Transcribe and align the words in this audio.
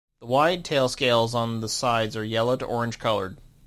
The 0.19 0.25
wide 0.25 0.65
tail 0.65 0.89
scales 0.89 1.35
on 1.35 1.59
the 1.61 1.69
sides 1.69 2.17
are 2.17 2.25
yellow 2.25 2.57
to 2.57 2.65
orange 2.65 2.97
coloured. 2.97 3.37